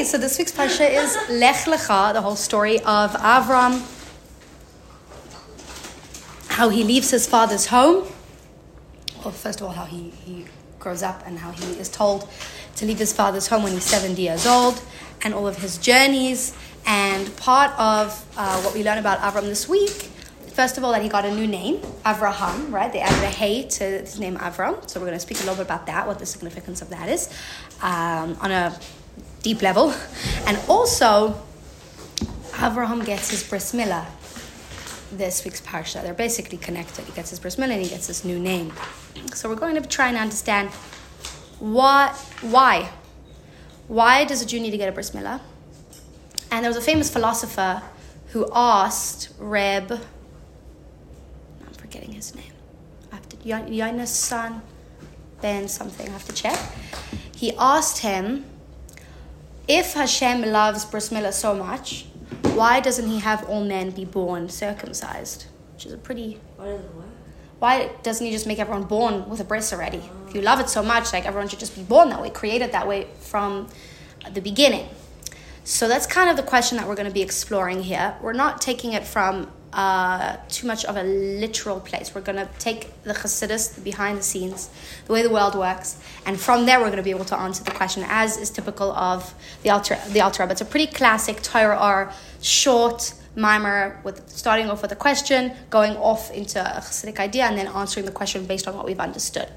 [0.00, 3.82] Okay, so this week's parsha is Lech Lecha, the whole story of Avram,
[6.48, 8.06] how he leaves his father's home.
[9.22, 10.46] Well, first of all, how he, he
[10.78, 12.26] grows up and how he is told
[12.76, 14.80] to leave his father's home when he's 70 years old,
[15.20, 16.56] and all of his journeys.
[16.86, 20.08] And part of uh, what we learn about Avram this week
[20.60, 22.92] First of all, that he got a new name, Avraham, right?
[22.92, 24.86] They added a hey to his name Avram.
[24.90, 27.08] So we're going to speak a little bit about that, what the significance of that
[27.08, 27.32] is,
[27.80, 28.78] um, on a
[29.42, 29.94] deep level.
[30.46, 31.40] And also,
[32.52, 34.06] Avraham gets his bris milah
[35.12, 36.02] this week's parsha.
[36.02, 37.04] They're basically connected.
[37.04, 38.72] He gets his bris milah and he gets his new name.
[39.34, 40.70] So we're going to try and understand
[41.58, 42.90] what, why,
[43.88, 45.40] why does a Jew need to get a bris milah?
[46.50, 47.82] And there was a famous philosopher
[48.28, 52.52] who asked Reb I'm forgetting his name.
[53.12, 54.62] I have to Yona's son,
[55.40, 56.08] Ben something.
[56.08, 56.58] I have to check.
[57.34, 58.44] He asked him
[59.70, 62.06] if Hashem loves bris milah so much,
[62.54, 65.46] why doesn't he have all men be born circumcised?
[65.72, 66.40] Which is a pretty.
[66.56, 67.06] Why doesn't what?
[67.60, 70.02] Why doesn't he just make everyone born with a bris already?
[70.26, 72.72] If you love it so much, like everyone should just be born that way, created
[72.72, 73.68] that way from
[74.32, 74.88] the beginning.
[75.62, 78.16] So that's kind of the question that we're going to be exploring here.
[78.20, 82.14] We're not taking it from uh, too much of a literal place.
[82.14, 84.68] We're going to take the Chassidus, the behind the scenes,
[85.06, 87.62] the way the world works, and from there we're going to be able to answer
[87.62, 90.52] the question, as is typical of the Alter the Alter Rebbe.
[90.52, 92.12] It's a pretty classic Torah Ohr
[92.42, 97.56] short mimer with starting off with a question, going off into a Chassidic idea, and
[97.56, 99.48] then answering the question based on what we've understood.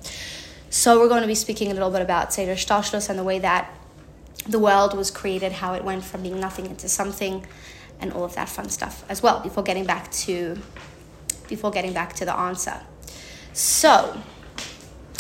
[0.70, 3.40] So we're going to be speaking a little bit about Seder Shtashlus and the way
[3.40, 3.72] that
[4.48, 7.46] the world was created, how it went from being nothing into something
[8.04, 10.58] and all of that fun stuff as well before getting back to
[11.48, 12.82] before getting back to the answer.
[13.54, 14.22] So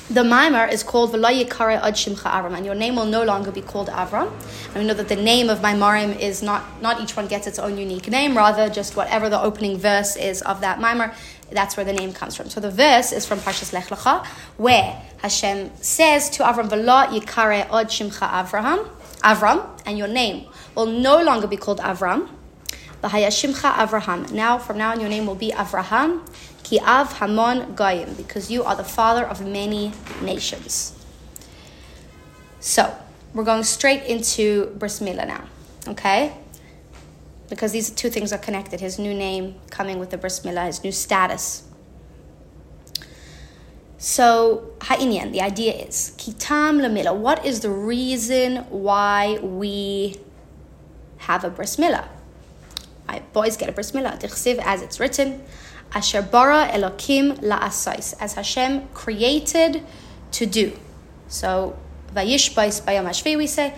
[0.10, 3.62] the mimer is called V'layikare ad shimcha Avram, and your name will no longer be
[3.62, 4.30] called Avram.
[4.68, 7.58] And we know that the name of mimarim is not, not each one gets its
[7.58, 11.14] own unique name, rather just whatever the opening verse is of that mimer,
[11.52, 12.50] that's where the name comes from.
[12.50, 14.26] So the verse is from Parshas Lech Lecha,
[14.58, 18.90] where Hashem says to Avram, V'la yikare ad shimcha Avraham,
[19.22, 22.28] Avram, and your name will no longer be called Avram,
[23.04, 24.32] L'hayashimcha Avraham.
[24.32, 26.26] Now, from now on, your name will be Avraham,
[26.64, 29.92] ki av hamon goyim, because you are the father of many
[30.22, 30.94] nations.
[32.62, 32.96] So,
[33.34, 35.44] we're going straight into Bris now,
[35.88, 36.34] okay?
[37.50, 38.80] Because these two things are connected.
[38.80, 41.64] His new name coming with the Bris Milah, his new status.
[43.98, 50.16] So, ha'inyan, the idea is, kitam lamila, what is the reason why we
[51.18, 51.78] have a Bris?
[53.20, 54.20] Boys get a bris milah.
[54.20, 55.44] Tichsiv, as it's written,
[55.94, 59.84] Asher bara Elokim la'asais, as Hashem created
[60.32, 60.74] to do.
[61.28, 61.78] So,
[62.14, 63.74] Vayish bais bayam we say,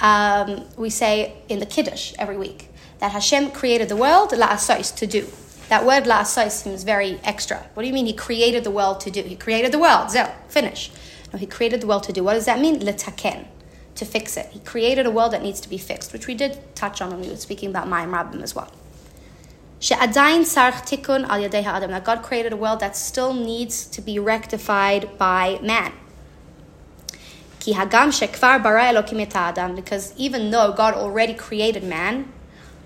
[0.00, 2.68] um, we say in the Kiddush every week
[2.98, 5.26] that Hashem created the world la'asais, to do.
[5.68, 7.66] That word la'asais seems very extra.
[7.74, 9.22] What do you mean he created the world to do?
[9.22, 10.90] He created the world, zeh, finish.
[11.32, 12.22] No, he created the world to do.
[12.22, 12.80] What does that mean?
[12.80, 13.46] Letaken
[13.94, 14.46] to fix it.
[14.50, 17.20] He created a world that needs to be fixed, which we did touch on when
[17.20, 18.70] we were speaking about Mayim Rabbim as well.
[19.80, 20.12] That
[22.04, 25.92] God created a world that still needs to be rectified by man.
[29.76, 32.32] Because even though God already created man,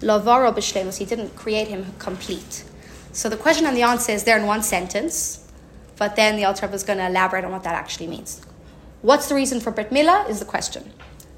[0.00, 2.64] he didn't create him complete.
[3.12, 5.50] So the question and the answer is there in one sentence,
[5.96, 8.40] but then the Alter is going to elaborate on what that actually means.
[9.02, 10.92] What's the reason for Brit Milah is the question.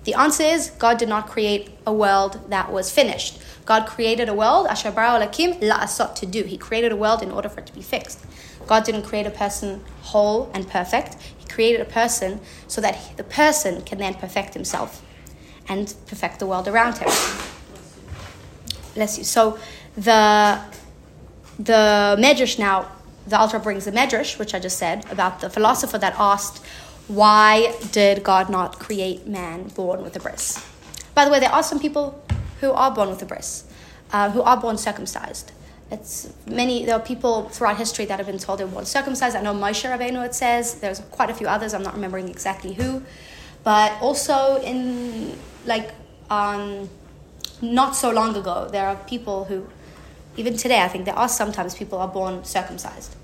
[0.05, 3.41] The answer is God did not create a world that was finished.
[3.67, 6.45] God created a world, Asher bara lakim la'asot, to do.
[6.45, 8.25] He created a world in order for it to be fixed.
[8.67, 11.17] God didn't create a person whole and perfect.
[11.39, 15.03] He created a person so that the person can then perfect himself
[15.69, 17.09] and perfect the world around him.
[18.95, 19.25] Bless you.
[19.25, 19.59] So
[19.97, 20.61] the
[21.59, 22.91] the Medrash now,
[23.27, 26.65] the Alter brings the Medrash, which I just said, about the philosopher that asked,
[27.09, 30.65] why did God not create man born with a bris?
[31.15, 32.23] By the way, there are some people
[32.61, 33.65] who are born with a bris,
[34.13, 35.53] uh, who are born circumcised.
[35.91, 36.85] It's many.
[36.85, 39.35] There are people throughout history that have been told they were born circumcised.
[39.35, 40.25] I know Moshe Rabbeinu.
[40.25, 41.75] It says there's quite a few others.
[41.75, 43.03] I'm not remembering exactly who,
[43.65, 45.37] but also in
[45.67, 45.91] like
[46.31, 46.89] um,
[47.61, 49.67] not so long ago, there are people who,
[50.37, 53.17] even today, I think there are sometimes people are born circumcised.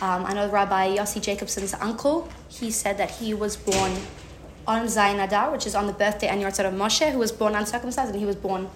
[0.00, 3.92] Um, I know Rabbi Yossi Jacobson's uncle, he said that he was born
[4.66, 7.54] on Zayin Adar, which is on the birthday and Yahrzeit of Moshe, who was born
[7.54, 8.68] uncircumcised, and he was born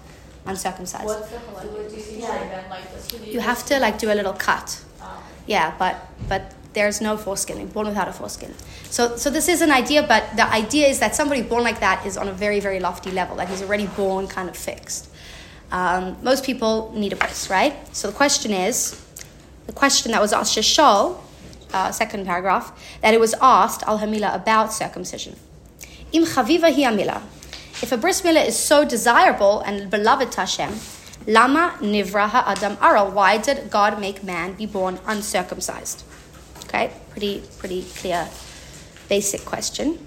[0.45, 1.05] uncircumcised.
[1.05, 2.63] What's the yeah.
[2.69, 4.83] like You have to like do a little cut.
[5.01, 5.23] Oh.
[5.47, 5.95] Yeah, but
[6.27, 8.53] but there's no foreskin, born without a foreskin.
[8.89, 12.05] So, so this is an idea, but the idea is that somebody born like that
[12.05, 15.09] is on a very, very lofty level, that he's already born kind of fixed.
[15.71, 17.73] Um, most people need a bris, right?
[17.95, 19.03] So the question is,
[19.69, 21.19] the question that was asked Shishol,
[21.73, 22.67] uh, second paragraph,
[23.03, 25.35] that it was asked al hamila about circumcision.
[26.11, 27.21] Im chaviva hi amila.
[27.83, 30.73] If a bris milah is so desirable and beloved to Hashem,
[31.27, 33.11] lama nivra adam aral.
[33.11, 36.03] Why did God make man be born uncircumcised?
[36.63, 38.27] Okay, pretty pretty clear,
[39.07, 39.99] basic question.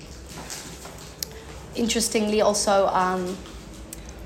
[1.76, 3.38] Interestingly, also um,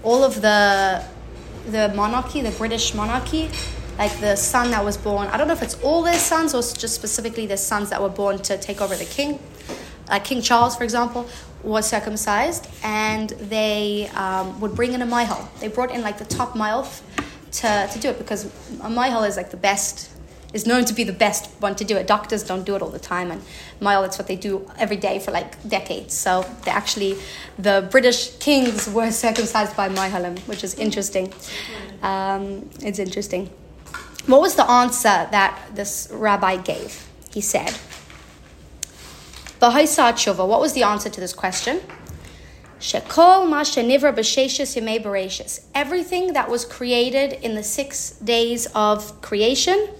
[0.02, 1.04] all of the
[1.68, 3.50] the monarchy, the British monarchy,
[3.98, 5.28] like the son that was born.
[5.28, 8.08] I don't know if it's all their sons or just specifically the sons that were
[8.08, 9.38] born to take over the king.
[10.08, 11.28] Like King Charles, for example,
[11.62, 15.48] was circumcised, and they um, would bring in a mohel.
[15.58, 16.86] They brought in like the top mohel
[17.52, 18.44] to, to do it because
[18.82, 20.10] a is like the best
[20.52, 22.06] is known to be the best one to do it.
[22.06, 23.42] Doctors don't do it all the time, and
[23.80, 26.14] mohel it's what they do every day for like decades.
[26.14, 27.16] So they actually,
[27.58, 31.32] the British kings were circumcised by mohelim, which is interesting.
[32.02, 33.50] Um, it's interesting.
[34.26, 37.08] What was the answer that this rabbi gave?
[37.32, 37.74] He said,
[39.60, 40.46] tshuva.
[40.48, 41.80] What was the answer to this question?
[42.80, 45.64] Shekol ma shenivra b'sheshes yemei bereshis.
[45.74, 49.90] Everything that was created in the six days of creation,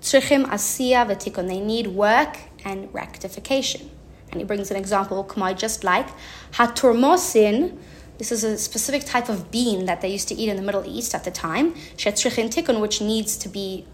[0.00, 1.48] tzrichim asiya v'tikon.
[1.48, 3.90] They need work and rectification.
[4.30, 6.06] And he brings an example, just like
[6.52, 7.78] haturmosin.
[8.22, 10.84] This is a specific type of bean that they used to eat in the Middle
[10.86, 11.74] East at the time.
[11.96, 13.84] Shetzrichin which needs to be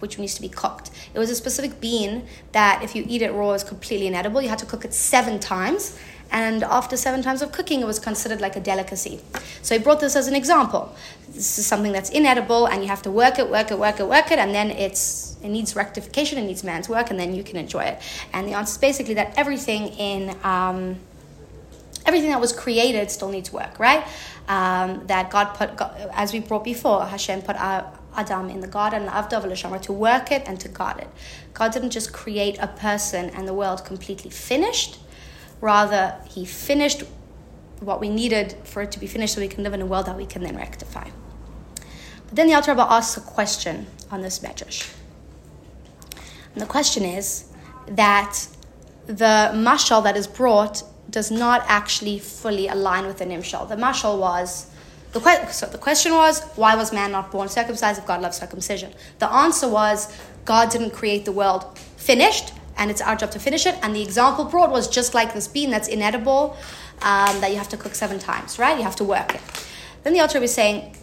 [0.00, 0.90] which needs to be cooked.
[1.14, 4.42] It was a specific bean that if you eat it raw is completely inedible.
[4.42, 5.96] You had to cook it seven times.
[6.32, 9.20] And after seven times of cooking, it was considered like a delicacy.
[9.62, 10.92] So he brought this as an example.
[11.28, 14.08] This is something that's inedible, and you have to work it, work it, work it,
[14.08, 17.44] work it, and then it's it needs rectification, it needs man's work, and then you
[17.44, 18.02] can enjoy it.
[18.32, 20.98] And the answer is basically that everything in um,
[22.06, 24.06] everything that was created still needs work, right?
[24.48, 25.70] Um, that God put,
[26.12, 30.32] as we brought before, Hashem put Adam in the garden, of Dav alushama to work
[30.32, 31.08] it and to guard it.
[31.52, 34.98] God didn't just create a person and the world completely finished.
[35.60, 37.02] Rather, He finished
[37.80, 40.06] what we needed for it to be finished so we can live in a world
[40.06, 41.08] that we can then rectify.
[42.26, 44.92] But then the Alter Rebbe asks a question on this medrash.
[46.54, 47.44] And the question is
[47.86, 48.46] that
[49.06, 53.68] the mashal that is brought does not actually fully align with the nimshal.
[53.68, 54.66] The mashal was
[55.12, 58.36] the que- so the question was, why was man not born circumcised if God loves
[58.36, 58.92] circumcision?
[59.18, 60.12] The answer was,
[60.44, 63.76] God didn't create the world finished, and it's our job to finish it.
[63.82, 66.56] And the example brought was just like this bean that's inedible,
[67.02, 68.76] um, that you have to cook seven times, right?
[68.76, 69.40] You have to work it.
[70.02, 70.96] Then the Alter is saying,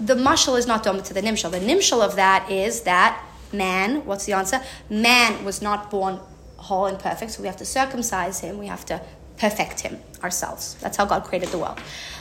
[0.00, 1.50] the mashal is not done to the nimshal.
[1.50, 3.22] The nimshal of that is that
[3.52, 4.60] man, what's the answer?
[4.90, 6.18] Man was not born
[6.62, 9.00] whole and perfect, so we have to circumcise him, we have to
[9.36, 10.76] perfect him ourselves.
[10.80, 11.80] That's how God created the world.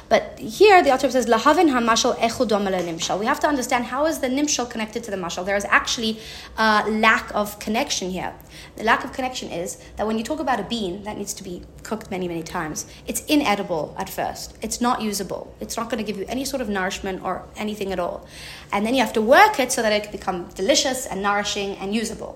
[0.10, 3.20] But here the author says, Lahavin hamashal echudom nimshal.
[3.20, 5.46] We have to understand how is the nimshal connected to the mashal.
[5.46, 6.20] There is actually
[6.58, 8.34] a lack of connection here.
[8.76, 11.44] The lack of connection is that when you talk about a bean that needs to
[11.44, 14.58] be cooked many, many times, it's inedible at first.
[14.62, 15.56] It's not usable.
[15.60, 18.28] It's not going to give you any sort of nourishment or anything at all.
[18.74, 21.78] And then you have to work it so that it can become delicious and nourishing
[21.78, 22.34] and usable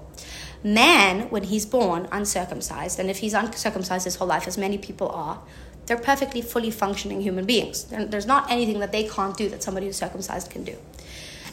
[0.65, 5.07] man, when he's born uncircumcised, and if he's uncircumcised his whole life, as many people
[5.09, 5.39] are,
[5.85, 7.83] they're perfectly fully functioning human beings.
[7.83, 10.75] There's not anything that they can't do that somebody who's circumcised can do.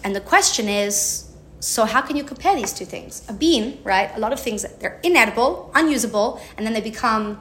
[0.02, 1.28] And the question is
[1.60, 3.22] so how can you compare these two things?
[3.28, 4.10] A bean, right?
[4.16, 7.38] A lot of things they're inedible, unusable, and then they become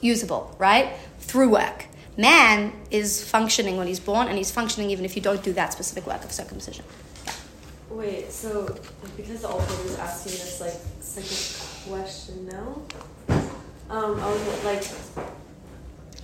[0.00, 0.92] usable, right?
[1.18, 1.86] Through work.
[2.16, 5.72] Man is functioning when he's born, and he's functioning even if you don't do that
[5.72, 6.84] specific work of circumcision.
[7.94, 8.76] Wait, so
[9.16, 12.82] because the author was asking this like second question now,
[13.88, 14.82] um, I was like,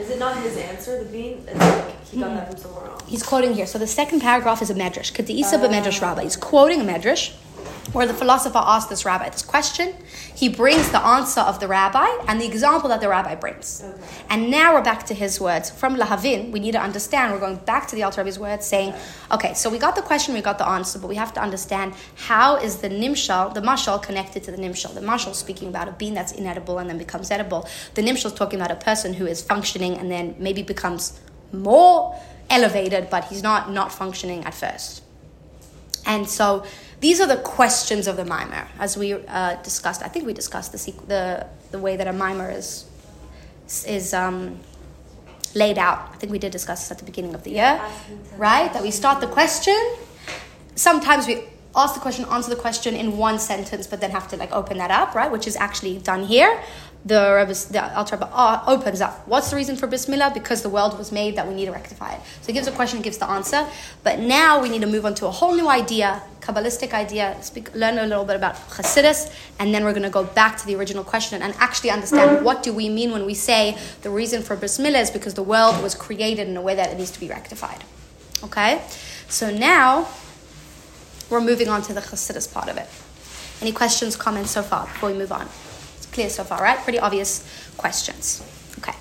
[0.01, 1.05] is it not his answer?
[1.05, 3.05] The bean, it's like he got that from somewhere else.
[3.07, 3.67] He's quoting here.
[3.67, 5.13] So the second paragraph is a medrash.
[5.13, 6.25] Kadisa uh, medrash rabbi.
[6.25, 7.35] He's quoting a medrash
[7.93, 9.95] where the philosopher asked this rabbi this question.
[10.35, 13.83] He brings the answer of the rabbi and the example that the rabbi brings.
[13.85, 14.03] Okay.
[14.29, 15.71] And now we're back to his words.
[15.71, 18.95] From Lahavin, we need to understand, we're going back to the Alter Rebbe's words saying,
[19.33, 21.95] okay, so we got the question, we got the answer, but we have to understand
[22.15, 24.95] how is the nimshal, the mashal, connected to the nimshal.
[24.95, 27.69] The mashal speaking about a bean that's inedible and then becomes edible.
[27.95, 31.19] The nimshal is talking about a person who is functioning and then maybe becomes
[31.53, 32.17] more
[32.49, 35.03] elevated, but he's not not functioning at first.
[36.07, 36.65] And so
[37.01, 40.03] these are the questions of the mimer, as we uh, discussed.
[40.03, 42.85] I think we discussed the, the, the way that a mimer is,
[43.87, 44.61] is um,
[45.55, 46.11] laid out.
[46.13, 47.81] I think we did discuss this at the beginning of the year,
[48.37, 48.73] right?
[48.73, 49.79] That we start the question.
[50.75, 54.37] Sometimes we ask the question, answer the question in one sentence, but then have to
[54.37, 55.31] like open that up, right?
[55.31, 56.63] Which is actually done here.
[57.03, 59.27] The Rebbe, the uh, opens up.
[59.27, 60.35] What's the reason for bris milah?
[60.35, 62.21] Because the world was made that we need to rectify it.
[62.43, 63.67] So it gives a question, it gives the answer.
[64.05, 67.75] But now we need to move on to a whole new idea, Kabbalistic idea, speak,
[67.75, 70.75] learn a little bit about Chassidus, and then we're going to go back to the
[70.75, 74.55] original question and actually understand what do we mean when we say the reason for
[74.55, 77.21] bris milah is because the world was created in a way that it needs to
[77.21, 77.83] be rectified.
[78.45, 78.83] Okay?
[79.29, 80.07] So now
[81.31, 82.89] we're moving on to the Chassidus part of it.
[83.63, 85.49] Any questions, comments so far before we move on?
[86.13, 86.79] Clear so far, right?
[86.79, 87.45] Pretty obvious
[87.77, 88.43] questions.
[88.79, 88.97] Okay.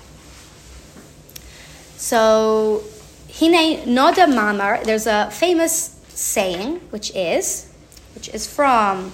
[1.98, 2.84] So,
[3.34, 7.72] Hine Noda Mamar, there's a famous saying which is,
[8.16, 9.12] which is from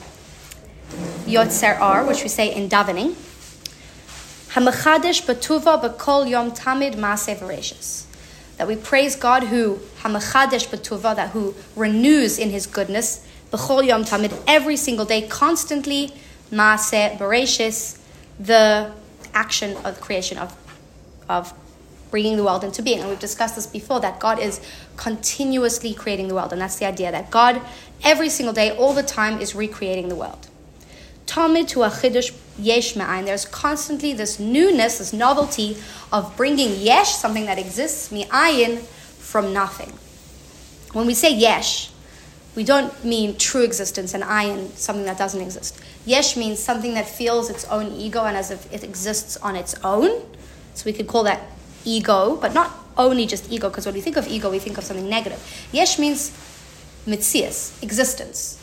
[1.25, 3.16] Yotzer Ohr, which we say in davening.
[4.50, 8.06] Hamachadish batuva bakol yom tamid veracious
[8.58, 14.04] that we praise God who hamachadesh b'tuva, that who renews in His goodness, b'chol yom
[14.06, 16.14] tamid, every single day, constantly,
[16.52, 18.00] maaseh bereshis,
[18.40, 18.92] the
[19.34, 20.56] action of creation of,
[21.28, 21.54] of
[22.12, 23.00] bringing the world into being.
[23.00, 24.62] And we've discussed this before that God is
[24.96, 27.62] continuously creating the world, and that's the idea that God,
[28.04, 30.48] every single day, all the time, is recreating the world.
[31.25, 32.94] Talmud to a chiddush yesh.
[32.94, 35.78] There's constantly this newness, this novelty
[36.14, 39.92] of bringing yesh, something that exists, mi'ayin, from nothing.
[40.94, 41.90] When we say yesh,
[42.55, 45.79] we don't mean true existence and I ayin, something that doesn't exist.
[46.05, 49.75] Yesh means something that feels its own ego and as if it exists on its
[49.83, 50.21] own.
[50.74, 51.41] So we could call that
[51.83, 54.83] ego, but not only just ego, because when we think of ego, we think of
[54.83, 55.41] something negative.
[55.71, 56.31] Yesh means
[57.05, 58.62] mitzias, existence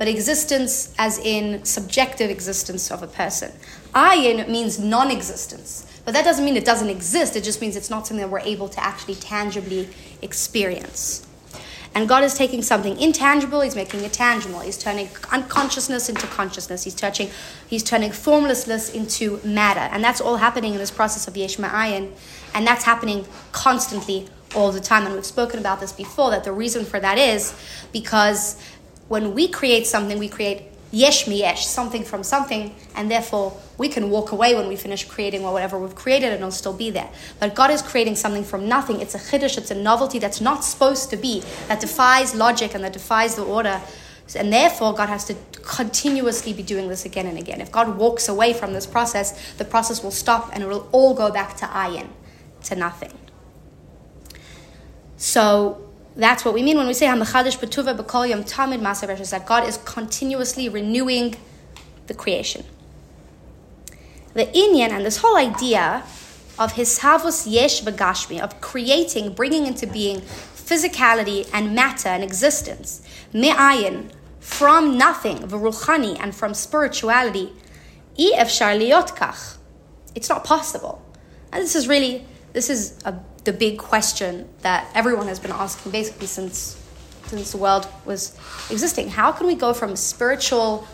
[0.00, 3.52] but existence as in subjective existence of a person.
[3.94, 5.84] Ayin means non existence.
[6.06, 8.38] But that doesn't mean it doesn't exist, it just means it's not something that we're
[8.38, 9.90] able to actually tangibly
[10.22, 11.26] experience.
[11.94, 14.60] And God is taking something intangible, He's making it tangible.
[14.60, 16.84] He's turning unconsciousness into consciousness.
[16.84, 17.30] He's touching,
[17.68, 19.80] He's turning formlessness into matter.
[19.80, 22.12] And that's all happening in this process of Yesh Ma'ayin.
[22.54, 25.04] And that's happening constantly all the time.
[25.04, 27.54] And we've spoken about this before, that the reason for that is
[27.92, 28.60] because
[29.08, 33.88] when we create something, we create yesh mi yesh, something from something, and therefore we
[33.88, 36.90] can walk away when we finish creating or whatever we've created and it'll still be
[36.90, 37.08] there.
[37.38, 39.00] But God is creating something from nothing.
[39.00, 42.84] It's a chiddush, it's a novelty that's not supposed to be, that defies logic and
[42.84, 43.80] that defies the order.
[44.36, 47.60] And therefore, God has to continuously be doing this again and again.
[47.60, 51.14] If God walks away from this process, the process will stop and it will all
[51.14, 52.08] go back to ayin,
[52.64, 53.12] to nothing.
[55.16, 59.46] So, that's what we mean when we say Hamachadish Betuva B'Kol Yom Tamid Masav that
[59.46, 61.36] God is continuously renewing
[62.06, 62.64] the creation.
[64.34, 66.02] The Inyan and this whole idea
[66.58, 73.02] of Hishavus Yesh Bagashmi, of creating, bringing into being physicality and matter and existence,
[73.32, 77.52] Me'ayin, from nothing, V'ruchani, and from spirituality.
[78.16, 78.60] It's
[80.28, 81.02] not possible.
[81.52, 85.92] And this is really, this is a the big question that everyone has been asking
[85.92, 86.76] basically since
[87.26, 88.36] since the world was
[88.70, 89.10] existing.
[89.10, 90.86] How can we go from spiritual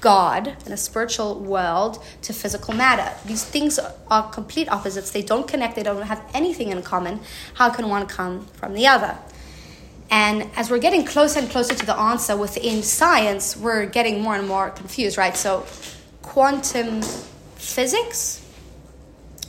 [0.00, 3.14] God and a spiritual world to physical matter?
[3.26, 5.10] These things are complete opposites.
[5.10, 7.20] They don't connect, they don't have anything in common.
[7.54, 9.18] How can one come from the other?
[10.10, 14.34] And as we're getting closer and closer to the answer within science, we're getting more
[14.34, 15.36] and more confused, right?
[15.36, 15.66] So,
[16.22, 17.02] quantum
[17.56, 18.41] physics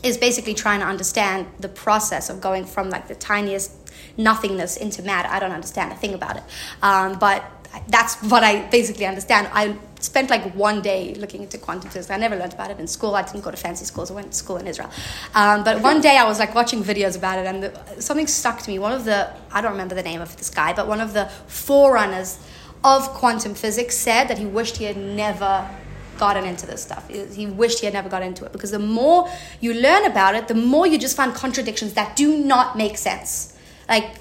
[0.04, 3.72] is basically trying to understand the process of going from like the tiniest
[4.18, 5.30] nothingness into matter.
[5.30, 6.44] I don't understand a thing about it,
[6.82, 7.44] um, but
[7.88, 9.50] that's what I basically understand.
[9.52, 12.12] I spent like one day looking into quantum physics.
[12.12, 13.16] I never learned about it in school.
[13.16, 14.12] I didn't go to fancy schools.
[14.12, 14.92] I went to school in Israel.
[15.34, 18.62] Um, but one day I was like watching videos about it, and the, something stuck
[18.62, 18.78] to me.
[18.80, 21.26] One of the I don't remember the name of this guy, but one of the
[21.48, 22.38] forerunners
[22.84, 25.70] of quantum physics said that he wished he had never
[26.18, 27.08] gotten into this stuff.
[27.10, 29.30] He wished he had never got into it because the more
[29.60, 33.58] you learn about it, the more you just find contradictions that do not make sense.
[33.90, 34.16] Like,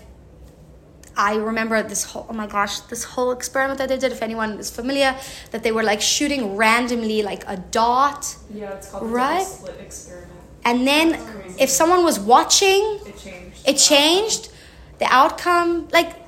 [1.16, 4.52] I remember this whole, oh my gosh, this whole experiment that they did, if anyone
[4.58, 5.14] is familiar,
[5.50, 8.34] that they were like shooting randomly like a dot.
[8.52, 9.42] Yeah, it's called right?
[9.46, 10.30] slit experiment.
[10.64, 11.20] And then
[11.58, 13.68] if someone was watching, It changed.
[13.68, 14.52] it changed
[14.98, 15.88] the outcome.
[15.92, 16.21] Like,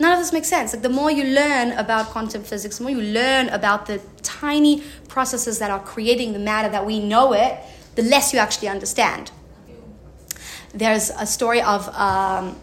[0.00, 0.72] none of this makes sense.
[0.72, 4.82] Like the more you learn about quantum physics, the more you learn about the tiny
[5.08, 7.58] processes that are creating the matter that we know it,
[7.94, 9.30] the less you actually understand.
[10.72, 12.56] There's a story of um,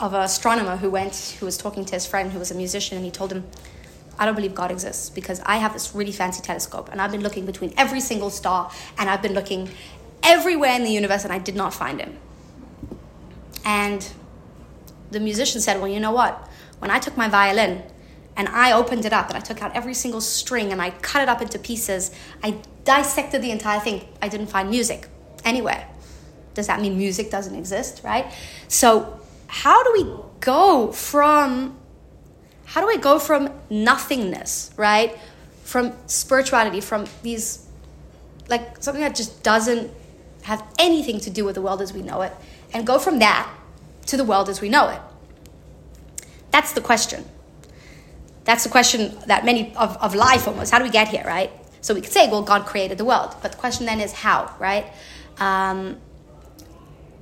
[0.00, 2.96] of an astronomer who went, who was talking to his friend who was a musician,
[2.96, 3.44] and he told him,
[4.18, 7.22] "I don't believe God exists because I have this really fancy telescope, and I've been
[7.22, 9.68] looking between every single star, and I've been looking
[10.22, 12.16] everywhere in the universe, and I did not find him."
[13.64, 14.08] And
[15.10, 16.48] the musician said, Well, you know what?
[16.78, 17.82] When I took my violin
[18.36, 21.22] and I opened it up and I took out every single string and I cut
[21.22, 22.10] it up into pieces,
[22.42, 25.08] I dissected the entire thing, I didn't find music
[25.44, 25.86] anywhere.
[26.54, 28.32] Does that mean music doesn't exist, right?
[28.68, 31.78] So, how do we go from
[32.64, 35.16] how do we go from nothingness, right?
[35.62, 37.64] From spirituality, from these
[38.48, 39.90] like something that just doesn't
[40.42, 42.32] have anything to do with the world as we know it,
[42.72, 43.48] and go from that
[44.06, 45.00] to the world as we know it?
[46.50, 47.24] That's the question.
[48.44, 50.70] That's the question that many of, of life almost.
[50.70, 51.50] How do we get here, right?
[51.80, 53.34] So we could say, well, God created the world.
[53.42, 54.86] But the question then is how, right?
[55.38, 55.98] Um,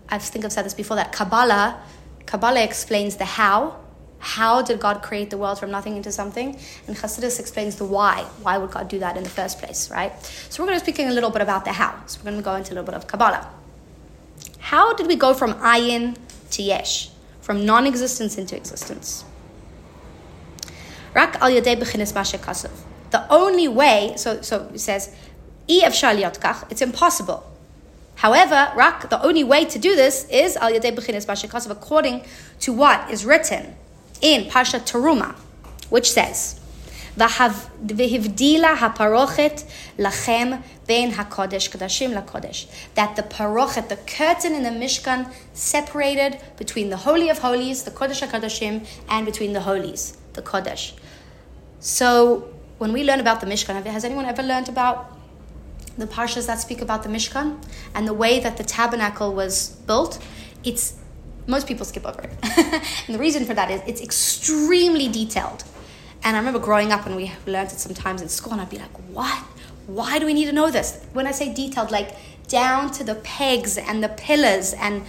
[0.08, 1.82] I think I've said this before that Kabbalah,
[2.26, 3.76] Kabbalah explains the how.
[4.18, 6.58] How did God create the world from nothing into something?
[6.86, 8.22] And Hasidus explains the why.
[8.40, 10.12] Why would God do that in the first place, right?
[10.48, 12.02] So we're going to be speaking a little bit about the how.
[12.06, 13.50] So we're going to go into a little bit of Kabbalah.
[14.64, 16.16] How did we go from ayin
[16.52, 17.10] to yesh?
[17.42, 19.22] From non existence into existence?
[21.12, 21.78] Rak al yadei
[23.10, 25.14] The only way, so, so it says,
[25.68, 27.44] it's impossible.
[28.14, 32.24] However, rak, the only way to do this is al yadei b'chinis b'shekasav, according
[32.60, 33.76] to what is written
[34.22, 35.34] in Parsha Teruma,
[35.90, 36.58] which says,
[37.17, 39.61] והבדילה הפרוכת
[39.99, 40.51] לכם
[40.87, 42.67] בין הקודש קדשים לקודש.
[42.95, 47.91] That the parochet, the curtain in the Mishkan, separated between the Holy of Holies, the
[47.91, 50.93] Kodesh HaKadoshim, and between the Holies, the Kodesh.
[51.79, 54.97] So when we learn about the Mishkan, has anyone ever learned about
[55.97, 57.47] the parshas that speak about the Mishkan
[57.93, 60.19] and the way that the tabernacle was built?
[60.63, 60.95] It's
[61.47, 62.31] most people skip over it.
[63.05, 65.63] and the reason for that is it's extremely detailed.
[66.24, 68.78] And I remember growing up and we learned it sometimes in school, and I'd be
[68.78, 69.38] like, what?
[69.86, 71.04] Why do we need to know this?
[71.12, 72.16] When I say detailed, like
[72.48, 75.02] down to the pegs and the pillars, and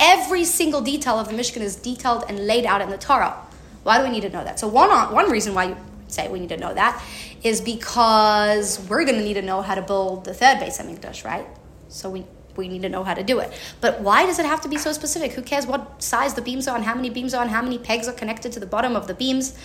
[0.00, 3.36] every single detail of the Mishkan is detailed and laid out in the Torah.
[3.82, 4.58] Why do we need to know that?
[4.58, 5.76] So, one, uh, one reason why you
[6.08, 7.02] say we need to know that
[7.42, 11.24] is because we're going to need to know how to build the third Beis Hamikdash,
[11.24, 11.46] right?
[11.88, 12.24] So we
[12.56, 13.52] we need to know how to do it.
[13.80, 15.32] But why does it have to be so specific?
[15.32, 17.78] Who cares what size the beams are and how many beams are and how many
[17.78, 19.56] pegs are connected to the bottom of the beams?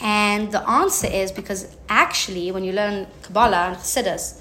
[0.00, 4.40] And the answer is because actually, when you learn Kabbalah and Chassidus,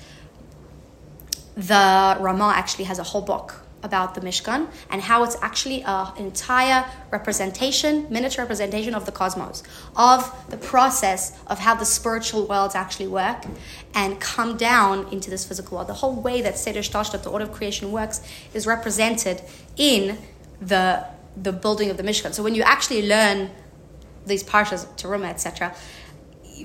[1.55, 6.11] the Rama actually has a whole book about the Mishkan and how it's actually an
[6.17, 9.63] entire representation, miniature representation of the cosmos,
[9.95, 13.45] of the process of how the spiritual worlds actually work
[13.93, 15.87] and come down into this physical world.
[15.87, 18.21] The whole way that Seder Shtashtat, the order of creation, works
[18.53, 19.41] is represented
[19.77, 20.17] in
[20.59, 22.33] the, the building of the Mishkan.
[22.33, 23.49] So when you actually learn
[24.27, 25.73] these parshas, Teruma, etc.,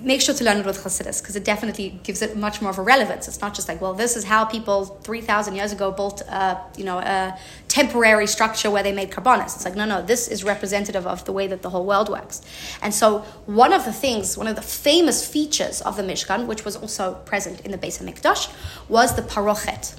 [0.00, 2.78] make sure to learn it with Chassidus because it definitely gives it much more of
[2.78, 3.28] a relevance.
[3.28, 6.84] It's not just like, well, this is how people 3,000 years ago built a, you
[6.84, 9.54] know, a temporary structure where they made carbonis.
[9.56, 12.42] It's like, no, no, this is representative of the way that the whole world works.
[12.80, 16.64] And so one of the things, one of the famous features of the Mishkan, which
[16.64, 18.52] was also present in the Beis HaMikdash,
[18.88, 19.94] was the parochet.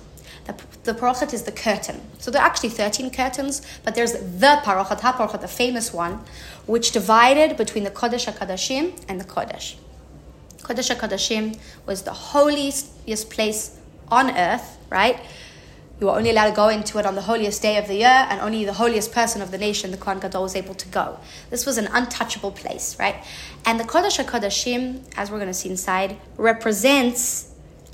[0.46, 2.02] The, the parochet is the curtain.
[2.20, 6.20] So there are actually 13 curtains, but there's the parochet, ha-parochet, the famous one,
[6.66, 9.76] which divided between the Kodesh HaKadashim and the Kodesh.
[10.60, 13.78] Kodesh HaKodashim was the holiest place
[14.10, 15.20] on earth, right?
[16.00, 18.28] You were only allowed to go into it on the holiest day of the year,
[18.30, 21.20] and only the holiest person of the nation, the Kohen Gadol, was able to go.
[21.50, 23.16] This was an untouchable place, right?
[23.66, 27.52] And the Kodesh HaKodashim, as we're going to see inside, represents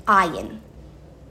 [0.08, 0.58] ayin,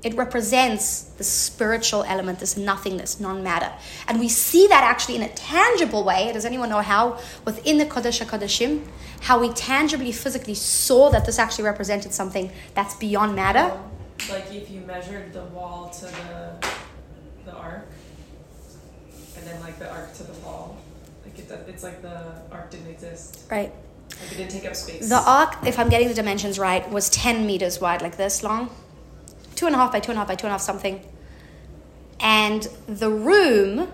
[0.02, 3.72] it represents the spiritual element, this nothingness, non matter.
[4.08, 6.32] And we see that actually in a tangible way.
[6.32, 7.20] Does anyone know how?
[7.44, 8.86] Within the Kodesh HaKodeshim,
[9.22, 13.78] how we tangibly, physically saw that this actually represented something that's beyond matter.
[14.30, 16.68] Like if you measured the wall to the,
[17.46, 17.86] the ark,
[19.36, 20.78] and then like the ark to the wall,
[21.26, 23.44] like it, it's like the ark didn't exist.
[23.52, 23.74] Right.
[24.22, 25.10] Like it didn't take up space.
[25.10, 28.70] The ark, if I'm getting the dimensions right, was 10 meters wide, like this long
[29.60, 31.06] two and a half by two and a half by two and a half something.
[32.22, 33.92] And the room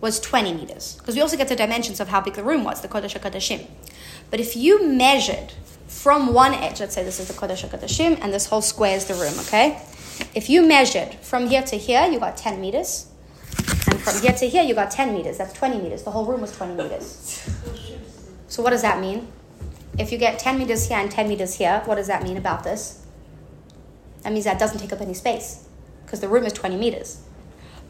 [0.00, 0.96] was 20 meters.
[0.96, 3.66] Because we also get the dimensions of how big the room was, the Kodesh HaKodeshim.
[4.30, 5.52] But if you measured
[5.86, 9.04] from one edge, let's say this is the Kodesh HaKodeshim, and this whole square is
[9.04, 9.82] the room, okay?
[10.34, 13.08] If you measured from here to here, you got 10 meters.
[13.88, 15.36] And from here to here, you got 10 meters.
[15.36, 16.04] That's 20 meters.
[16.04, 17.46] The whole room was 20 meters.
[18.48, 19.30] So what does that mean?
[19.98, 22.64] If you get 10 meters here and 10 meters here, what does that mean about
[22.64, 23.01] this?
[24.22, 25.66] That means that doesn't take up any space
[26.04, 27.20] because the room is 20 meters.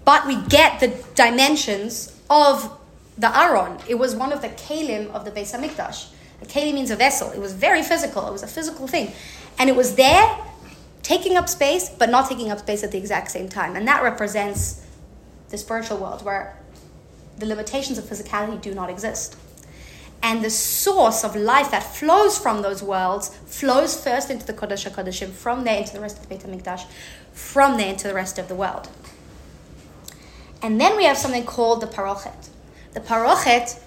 [0.05, 2.79] But we get the dimensions of
[3.19, 3.79] the Aron.
[3.89, 6.11] It was one of the kalim of the Beis Hamikdash.
[6.41, 7.31] A kalim means a vessel.
[7.31, 8.27] It was very physical.
[8.27, 9.13] It was a physical thing.
[9.59, 10.39] And it was there
[11.03, 13.77] taking up space, but not taking up space at the exact same time.
[13.77, 14.85] And that represents
[15.51, 16.57] the spiritual world where
[17.39, 19.37] the limitations of physicality do not exist.
[20.23, 24.89] And the source of life that flows from those worlds flows first into the Kodesh
[24.89, 26.87] HaKodeshim, from there into the rest of the Beit HaMikdash,
[27.33, 28.89] from there into the rest of the world.
[30.63, 32.49] And then we have something called the Parochet.
[32.93, 33.81] The Parochet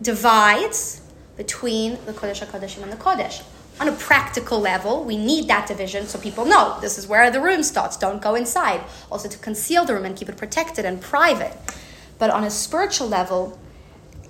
[0.00, 1.00] divides
[1.36, 3.42] between the Kodesh HaKodeshim and the Kodesh.
[3.80, 7.40] On a practical level, we need that division so people know this is where the
[7.40, 7.96] room starts.
[7.96, 8.80] Don't go inside.
[9.10, 11.56] Also to conceal the room and keep it protected and private.
[12.20, 13.58] But on a spiritual level,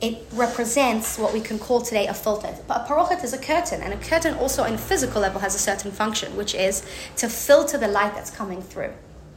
[0.00, 2.54] it represents what we can call today a filter.
[2.66, 5.54] But a parochet is a curtain, and a curtain also on a physical level has
[5.54, 6.84] a certain function, which is
[7.16, 8.92] to filter the light that's coming through.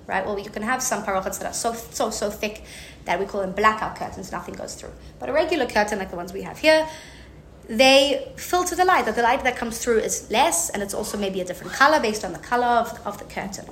[0.07, 0.25] Right?
[0.25, 2.63] Well, you can have some parochets that are so so so thick
[3.05, 4.91] that we call them blackout curtains, nothing goes through.
[5.19, 6.87] But a regular curtain like the ones we have here,
[7.67, 9.05] they filter the light.
[9.05, 11.99] That the light that comes through is less, and it's also maybe a different color
[11.99, 13.65] based on the color of, of the curtain.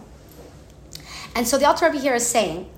[1.35, 2.69] And so the Alter Rebbe here is saying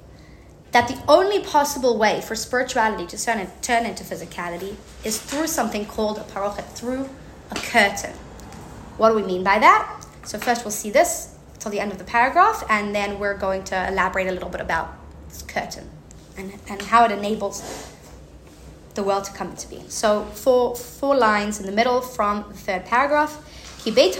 [0.71, 5.85] that the only possible way for spirituality to turn, turn into physicality is through something
[5.85, 7.09] called a parochet, through
[7.51, 8.13] a curtain.
[8.97, 10.05] What do we mean by that?
[10.25, 13.63] So first we'll see this till the end of the paragraph, and then we're going
[13.65, 14.93] to elaborate a little bit about
[15.29, 15.89] this curtain
[16.37, 17.91] and, and how it enables
[18.95, 19.89] the world to come into being.
[19.89, 23.43] So four four lines in the middle from the third paragraph.
[23.83, 24.17] Ki Beit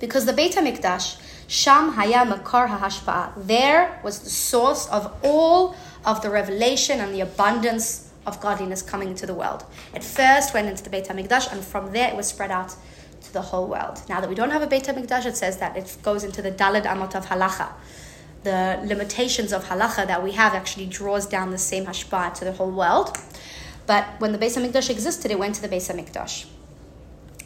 [0.00, 1.16] because the Beit HaMikdash
[1.52, 3.46] Sham haya makar hahashpa'a.
[3.46, 9.08] There was the source of all of the revelation and the abundance of godliness coming
[9.08, 9.66] into the world.
[9.94, 12.74] It first went into the Beit HaMikdash, and from there it was spread out
[13.24, 14.00] to the whole world.
[14.08, 16.50] Now that we don't have a Beit HaMikdash, it says that it goes into the
[16.50, 17.68] Daled Amot of Halacha.
[18.44, 22.52] The limitations of Halacha that we have actually draws down the same hashpa to the
[22.52, 23.14] whole world.
[23.86, 26.46] But when the Beit HaMikdash existed, it went to the Beit HaMikdash.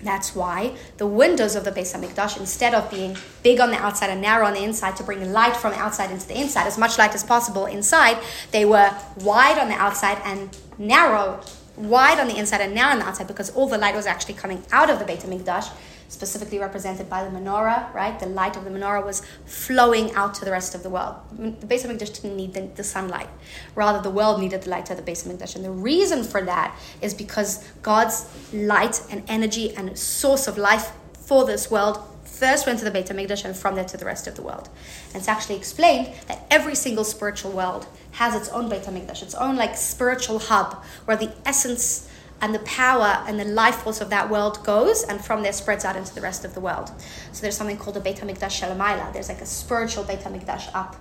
[0.02, 4.10] That's why the windows of the Beis Hamikdash, instead of being big on the outside
[4.10, 6.98] and narrow on the inside to bring light from outside into the inside, as much
[6.98, 8.18] light as possible inside,
[8.52, 11.40] they were wide on the outside and narrow,
[11.76, 14.34] wide on the inside and narrow on the outside, because all the light was actually
[14.34, 15.70] coming out of the Beit Hamikdash
[16.08, 18.18] specifically represented by the menorah, right?
[18.18, 21.16] The light of the menorah was flowing out to the rest of the world.
[21.32, 23.28] The Beis Hamikdash didn't need the, the, sunlight.
[23.74, 25.56] Rather, the world needed the light of the Beis Hamikdash.
[25.56, 30.92] And the reason for that is because God's light and energy and source of life
[31.14, 31.98] for this world
[32.36, 34.68] first went to the Beit HaMikdash and from there to the rest of the world.
[35.08, 39.34] And it's actually explained that every single spiritual world has its own Beit HaMikdash, its
[39.34, 42.08] own like spiritual hub where the essence
[42.40, 45.84] and the power and the life force of that world goes, and from there spreads
[45.84, 46.90] out into the rest of the world.
[47.32, 49.12] So there's something called the Beit Hamikdash Shelamayla.
[49.12, 50.96] There's like a spiritual Beit Hamikdash up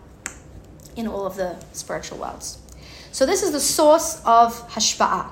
[0.96, 2.58] in all of the spiritual worlds.
[3.12, 5.30] So this is the source of Hashpa'ah.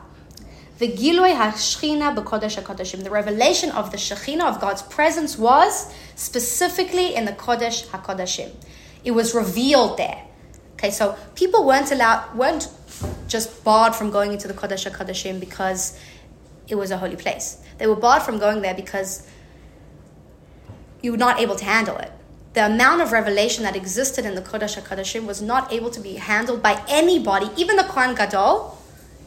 [0.79, 3.03] The Giloi HaShechina B'Kodesh HaKodeshim.
[3.03, 8.51] The revelation of the Shechina, of God's presence, was specifically in the Kodesh HaKodeshim.
[9.05, 10.23] It was revealed there.
[10.73, 12.67] Okay, so people weren't allowed, weren't
[13.33, 15.99] just barred from going into the Kodesh HaKodeshim because
[16.69, 17.57] it was a holy place.
[17.79, 19.27] They were barred from going there because
[21.01, 22.11] you were not able to handle it.
[22.53, 26.13] The amount of revelation that existed in the Kodesh HaKodeshim was not able to be
[26.13, 28.77] handled by anybody, even the Kohen Gadol,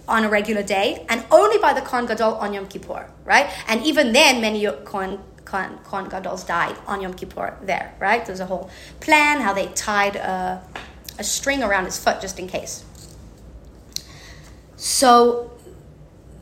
[0.08, 3.50] on a regular day, and only by the Kohen Gadol on Yom Kippur, right?
[3.66, 8.24] And even then, many Kohen Kohen, Kohen Gadols died on Yom Kippur there, right?
[8.24, 10.62] There's a whole plan how they tied a,
[11.18, 12.85] a string around his foot just in case.
[14.76, 15.52] So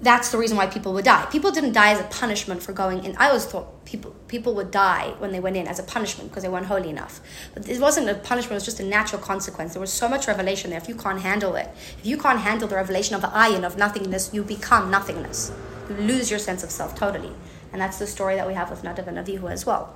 [0.05, 1.27] that's the reason why people would die.
[1.27, 3.17] People didn't die as a punishment for going in.
[3.17, 6.43] I always thought people people would die when they went in as a punishment because
[6.43, 7.21] they weren't holy enough.
[7.55, 9.73] But it wasn't a punishment, it was just a natural consequence.
[9.73, 10.79] There was so much revelation there.
[10.79, 11.69] If you can't handle it,
[11.99, 15.53] if you can't handle the revelation of the ayin, of nothingness, you become nothingness.
[15.89, 17.33] You lose your sense of self totally.
[17.73, 19.95] And that's the story that we have with Nadav and Avihu as well.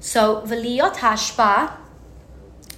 [0.00, 1.72] So, Veliyot Hashpa,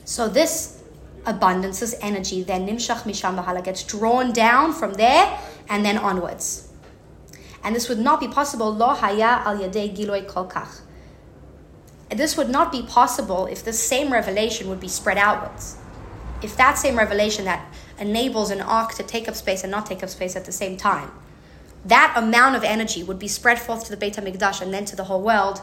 [0.05, 0.80] so this
[1.27, 6.69] abundance, this energy, then nimshach misham bahala gets drawn down from there and then onwards.
[7.63, 10.81] And this would not be possible lo haya al yadei giloi kolkach.
[12.11, 15.77] This would not be possible if the same revelation would be spread outwards.
[16.43, 20.03] If that same revelation that enables an ark to take up space and not take
[20.03, 21.13] up space at the same time,
[21.85, 24.97] that amount of energy would be spread forth to the Beit HaMikdash and then to
[24.97, 25.63] the whole world,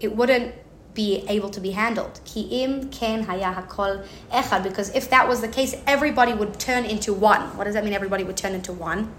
[0.00, 0.54] it wouldn't
[0.96, 2.20] be able to be handled.
[2.24, 4.64] Ken haya hakol echad.
[4.64, 7.56] Because if that was the case, everybody would turn into one.
[7.56, 7.92] What does that mean?
[7.92, 9.14] Everybody would turn into one.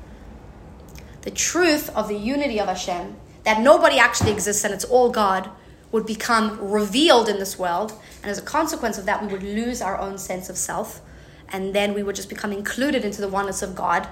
[1.21, 5.49] The truth of the unity of Hashem, that nobody actually exists and it's all God,
[5.91, 7.93] would become revealed in this world.
[8.21, 11.01] And as a consequence of that, we would lose our own sense of self.
[11.49, 14.07] And then we would just become included into the oneness of God.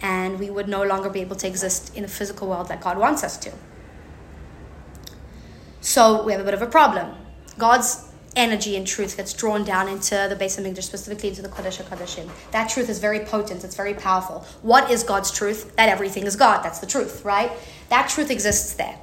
[0.00, 2.96] And we would no longer be able to exist in a physical world that God
[2.96, 3.52] wants us to.
[5.86, 7.14] So we have a bit of a problem.
[7.58, 11.80] God's energy and truth gets drawn down into the Beis HaMikdash, specifically into the Kodesh
[11.80, 12.28] HaKodeshim.
[12.50, 14.44] That truth is very potent, it's very powerful.
[14.62, 15.76] What is God's truth?
[15.76, 16.64] That everything is God.
[16.64, 17.52] That's the truth, right?
[17.88, 18.98] That truth exists there.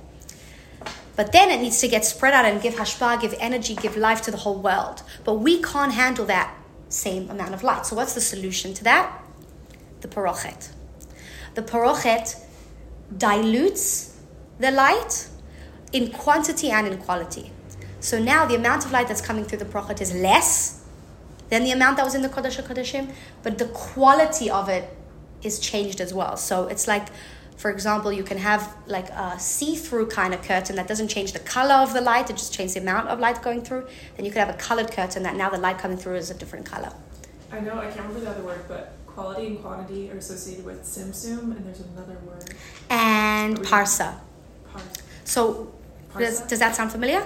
[1.15, 4.21] But then it needs to get spread out and give hashpah, give energy, give life
[4.23, 5.03] to the whole world.
[5.23, 6.53] But we can't handle that
[6.89, 7.85] same amount of light.
[7.85, 9.23] So what's the solution to that?
[10.01, 10.69] The parochet.
[11.53, 12.45] The parochet
[13.17, 14.19] dilutes
[14.59, 15.29] the light
[15.93, 17.51] in quantity and in quality.
[17.99, 20.83] So now the amount of light that's coming through the parochet is less
[21.49, 24.89] than the amount that was in the Kodesh HaKodeshim, but the quality of it
[25.41, 26.35] is changed as well.
[26.35, 27.07] So it's like
[27.57, 31.39] for example, you can have like a see-through kind of curtain that doesn't change the
[31.39, 33.87] color of the light, it just changes the amount of light going through.
[34.15, 36.33] Then you could have a colored curtain that now the light coming through is a
[36.33, 36.91] different color.
[37.51, 40.81] I know, I can't remember the other word, but quality and quantity are associated with
[40.81, 42.53] tzimtzum, and there's another word.
[42.89, 44.15] And parsa.
[44.73, 45.01] Parsa.
[45.23, 45.73] So,
[46.17, 47.25] does, does that sound familiar?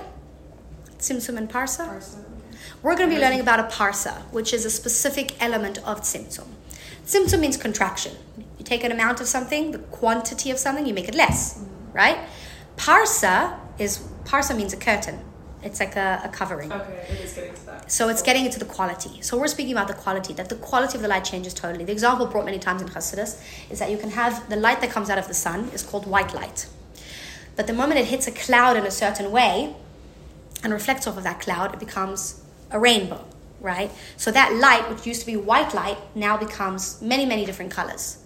[1.00, 1.88] Tzimtzum and parsa?
[1.88, 2.58] Parsa, okay.
[2.82, 6.48] We're going to be learning about a parsa, which is a specific element of tzimtzum.
[7.06, 8.16] Tzimtzum means contraction.
[8.58, 11.92] You take an amount of something, the quantity of something, you make it less, mm-hmm.
[11.94, 12.18] right?
[12.76, 15.20] Parsa is parsa means a curtain.
[15.64, 16.72] It's like a, a covering.
[16.72, 17.92] Okay, it is getting to that.
[17.92, 19.22] So it's getting into the quality.
[19.22, 21.84] So we're speaking about the quality, that the quality of the light changes totally.
[21.84, 24.92] The example brought many times in Hasidus is that you can have the light that
[24.92, 26.68] comes out of the sun is called white light.
[27.58, 29.76] But the moment it hits a cloud in a certain way
[30.64, 32.42] and reflects off of that cloud, it becomes
[32.72, 33.26] a rainbow,
[33.60, 33.92] right?
[34.16, 38.20] So that light, which used to be white light, now becomes many, many different colors.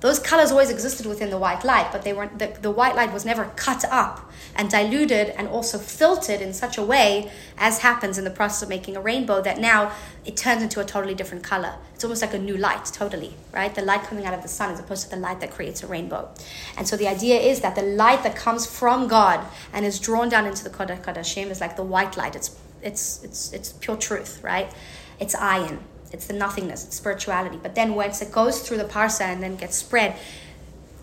[0.00, 2.38] Those colors always existed within the white light, but they weren't.
[2.38, 6.78] The, the white light was never cut up and diluted and also filtered in such
[6.78, 9.92] a way as happens in the process of making a rainbow that now
[10.24, 11.74] it turns into a totally different color.
[11.94, 13.74] It's almost like a new light, totally, right?
[13.74, 15.86] The light coming out of the sun as opposed to the light that creates a
[15.86, 16.30] rainbow.
[16.78, 20.30] And so the idea is that the light that comes from God and is drawn
[20.30, 22.34] down into the Kodesh Kodashim is like the white light.
[22.34, 24.72] It's it's it's it's pure truth, right?
[25.18, 25.78] It's ayin.
[26.12, 27.58] It's the nothingness, it's spirituality.
[27.62, 30.16] But then once it goes through the parsa and then gets spread,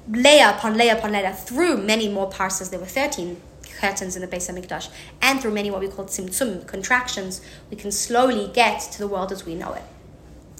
[0.10, 3.41] layer upon layer upon layer, through many more parsas, there were 13
[3.80, 4.89] curtains in the Beis HaMikdash,
[5.22, 9.32] and through many what we call tzimtzum, contractions, we can slowly get to the world
[9.32, 9.84] as we know it.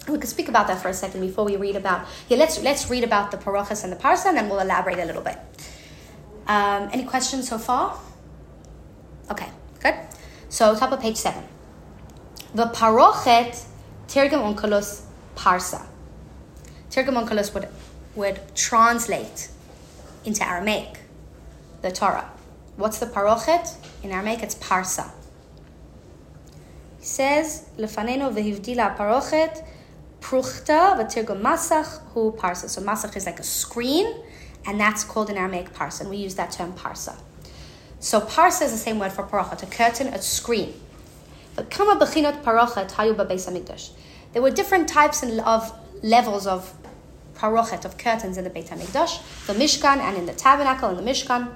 [0.08, 2.90] We could speak about that for a second before we read about, yeah, let's, let's
[2.90, 5.38] read about the parochas and the parsa, and then we'll elaborate a little bit.
[6.48, 8.00] Um, any questions so far?
[9.30, 9.50] Okay,
[9.82, 9.96] good.
[10.48, 11.44] So top of page 7.
[12.56, 13.66] The parochet
[14.08, 15.02] Targum Onkelos
[15.36, 15.86] Parsa.
[16.90, 17.68] Targum Onkelos would,
[18.16, 19.50] would translate
[20.24, 21.00] into Aramaic
[21.82, 22.30] the Torah.
[22.78, 23.76] What's the parochet?
[24.04, 25.12] In Aramaic, it's Parsa.
[27.00, 29.66] He says, Lefaneno vehivdila parochet
[30.22, 32.70] pruchta v'tirgum masach hu parsa.
[32.70, 34.24] So masach is like a screen,
[34.66, 37.18] and that's called in Aramaic parsa, and we use that term parsa.
[38.00, 40.74] So parsa is the same word for parochet, a curtain, a screen.
[41.58, 41.66] There
[44.42, 46.74] were different types of levels of
[47.34, 51.02] parochet, of curtains in the Beit HaMikdash, the Mishkan and in the tabernacle in the
[51.02, 51.50] Mishkan.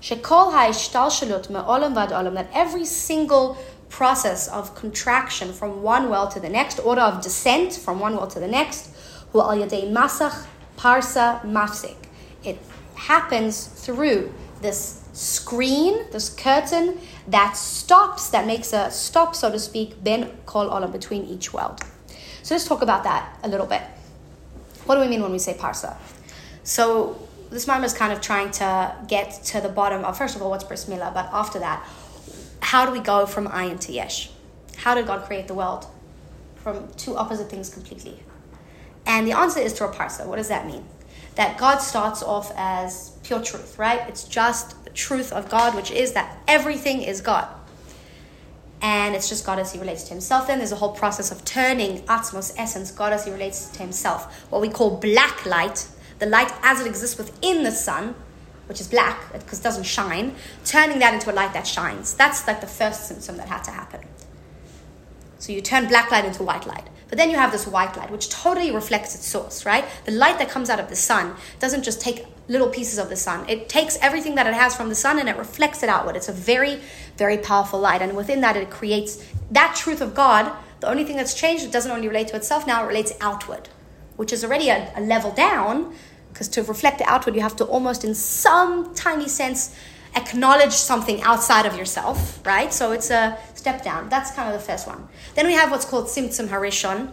[0.00, 3.56] Shekol ha'ishtalshalut me'olam vad olam, that every single
[3.90, 8.26] process of contraction from one well to the next, order of descent from one well
[8.26, 8.90] to the next,
[9.30, 11.96] hu al yadei masach parsa mafsik.
[12.42, 12.58] It
[12.96, 20.02] happens through this screen, this curtain that stops, that makes a stop, so to speak,
[20.02, 21.80] ben kol olam, between each world.
[22.42, 23.82] So let's talk about that a little bit.
[24.84, 25.96] What do we mean when we say parsa?
[26.62, 30.42] So this mom is kind of trying to get to the bottom of first of
[30.42, 31.86] all what's bris milah, but after that,
[32.60, 34.30] how do we go from ayin to yesh?
[34.76, 35.86] How did God create the world?
[36.56, 38.22] From two opposite things completely.
[39.06, 40.26] And the answer is through a parsa.
[40.26, 40.84] What does that mean?
[41.36, 44.00] That God starts off as pure truth, right?
[44.08, 47.48] It's just the truth of God, which is that everything is God
[48.84, 50.46] and it's just God as he relates to himself.
[50.46, 54.50] Then there's a whole process of turning Atzmos essence, God as he relates to himself,
[54.50, 58.14] what we call black light, the light as it exists within the sun,
[58.66, 60.34] which is black because it doesn't shine,
[60.66, 62.12] turning that into a light that shines.
[62.12, 64.02] That's like the first tzimtzum that had to happen.
[65.38, 66.86] So you turn black light into white light.
[67.14, 69.84] But then you have this white light, which totally reflects its source, right?
[70.04, 73.14] The light that comes out of the sun doesn't just take little pieces of the
[73.14, 73.48] sun.
[73.48, 76.16] It takes everything that it has from the sun and it reflects it outward.
[76.16, 76.80] It's a very,
[77.16, 78.02] very powerful light.
[78.02, 80.50] And within that, it creates that truth of God.
[80.80, 83.68] The only thing that's changed, it doesn't only relate to itself now, it relates outward,
[84.16, 85.94] which is already a, a level down,
[86.32, 89.76] because to reflect the outward, you have to almost, in some tiny sense,
[90.16, 92.72] acknowledge something outside of yourself, right?
[92.72, 94.10] So it's a step down.
[94.10, 95.08] That's kind of the first one.
[95.34, 97.12] Then we have what's called Tzimtzum Harishon,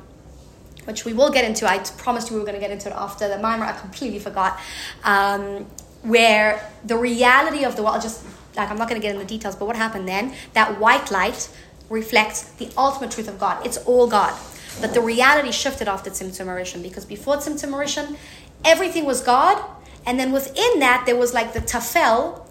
[0.83, 1.65] which we will get into.
[1.65, 3.63] I promised you we were going to get into it after the Mimer.
[3.63, 4.59] I completely forgot.
[5.05, 5.65] Um,
[6.01, 8.25] where the reality of the world, just
[8.57, 10.33] like I'm not going to get into the details, but what happened then?
[10.51, 11.47] That white light
[11.89, 13.65] reflects the ultimate truth of God.
[13.65, 14.37] It's all God.
[14.81, 18.17] But the reality shifted after Tzimtzum Rishon because before Tzimtzum Rishon,
[18.65, 19.57] everything was God,
[20.05, 22.45] and then within that there was like the tafel.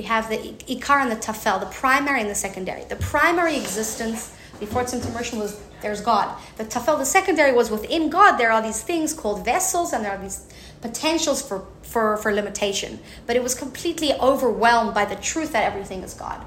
[0.00, 2.84] We have the ikar and the tafel, the primary and the secondary.
[2.84, 6.34] The primary existence before Tzimtzum Rishon was there's God.
[6.56, 8.38] The tafel, the secondary, was within God.
[8.38, 10.48] There are these things called vessels, and there are these
[10.80, 12.98] potentials for, for, for limitation.
[13.26, 16.42] But it was completely overwhelmed by the truth that everything is God.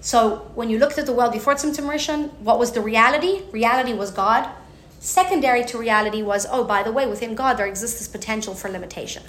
[0.00, 3.42] So when you looked at the world before Rishon, what was the reality?
[3.52, 4.50] Reality was God.
[4.98, 8.68] Secondary to reality was, oh, by the way, within God there exists this potential for
[8.68, 9.22] limitation.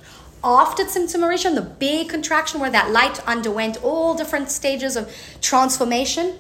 [0.47, 6.39] After Tzimtzum the big contraction where that light underwent all different stages of transformation,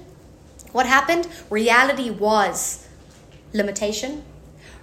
[0.71, 1.27] what happened?
[1.49, 2.87] Reality was
[3.51, 4.23] limitation.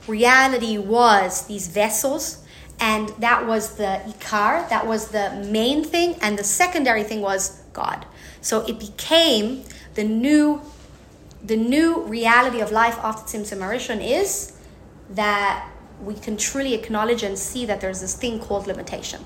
[0.07, 2.45] Reality was these vessels,
[2.79, 7.63] and that was the ikar, that was the main thing, and the secondary thing was
[7.73, 8.05] God.
[8.43, 10.61] So it became the new
[11.43, 14.53] the new reality of life after Tzimtzum is
[15.11, 15.71] that
[16.03, 19.25] we can truly acknowledge and see that there's this thing called limitation.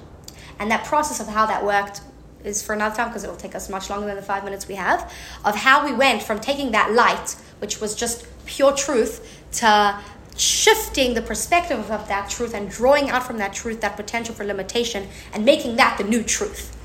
[0.58, 2.00] And that process of how that worked
[2.44, 4.68] is for another time because it will take us much longer than the five minutes
[4.68, 5.12] we have
[5.44, 10.00] of how we went from taking that light, which was just pure truth, to
[10.36, 14.44] shifting the perspective of that truth and drawing out from that truth that potential for
[14.44, 16.76] limitation and making that the new truth.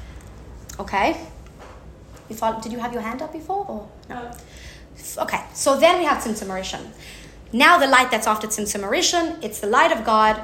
[0.79, 1.27] Okay?
[2.29, 3.65] You follow, did you have your hand up before?
[3.67, 4.31] Or no?
[5.17, 6.87] Okay, so then we have Tzimtzum Rishon.
[7.55, 10.43] Now the light that's after Tzimtzum Rishon, it's the light of God.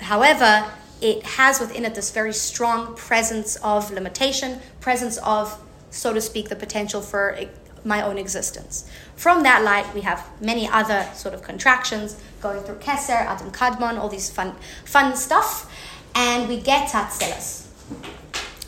[0.00, 0.64] However,
[1.00, 6.48] it has within it this very strong presence of limitation, presence of, so to speak,
[6.48, 7.36] the potential for
[7.84, 8.88] my own existence.
[9.16, 13.98] From that light, we have many other sort of contractions going through Keser, Adam Kadmon,
[13.98, 14.54] all these fun,
[14.84, 15.68] fun stuff,
[16.14, 17.66] and we get to Atzilus.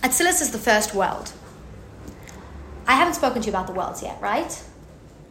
[0.02, 1.32] Atzilus is the first world.
[2.88, 4.62] I haven't spoken to you about the worlds yet, right?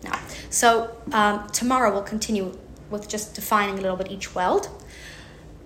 [0.03, 0.11] No.
[0.49, 2.57] So um, tomorrow we'll continue
[2.89, 4.69] with just defining a little bit each world.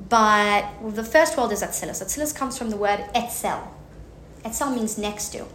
[0.10, 0.66] But
[0.96, 2.02] the first world is Atzilus.
[2.04, 3.62] Atzilus comes from the word Etzel.
[4.44, 5.46] Etzel means next to.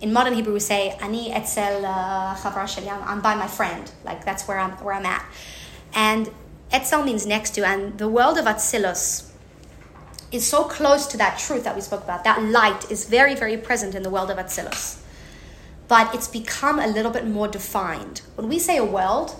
[0.00, 3.90] In modern Hebrew, we say Ani Etzel uh, Chavra I'm by my friend.
[4.04, 5.24] Like that's where I'm where I'm at.
[5.94, 6.30] And
[6.70, 9.30] Etzel means next to, and the world of Atzilus
[10.32, 12.24] is so close to that truth that we spoke about.
[12.24, 15.00] That light is very, very present in the world of Atzilus.
[15.88, 18.22] But it's become a little bit more defined.
[18.34, 19.36] When we say a world,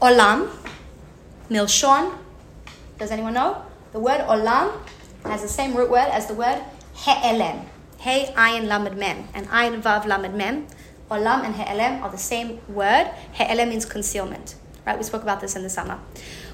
[0.00, 0.50] Olam,
[1.50, 2.16] Milshon,
[2.98, 3.62] does anyone know?
[3.92, 4.72] The word olam
[5.24, 6.62] has the same root word as the word
[6.94, 7.66] he'elem.
[7.98, 9.28] Hey, ayin, lamed mem.
[9.34, 10.66] And ayin, vav, lamed mem.
[11.10, 13.10] Olam and he'elem are the same word.
[13.32, 14.54] He'elem means concealment.
[14.86, 14.96] Right?
[14.96, 15.98] We spoke about this in the summer.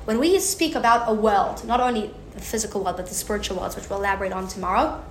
[0.07, 3.77] When we speak about a world, not only the physical world, but the spiritual worlds,
[3.77, 5.05] which we'll elaborate on tomorrow,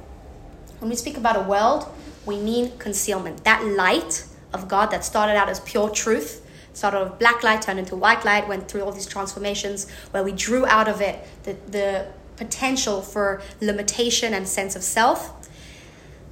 [0.79, 1.87] when we speak about a world,
[2.25, 3.43] we mean concealment.
[3.43, 6.41] That light of God that started out as pure truth
[6.75, 10.31] sort of black light turned into white light, went through all these transformations where we
[10.31, 15.31] drew out of it the, the potential for limitation and sense of self.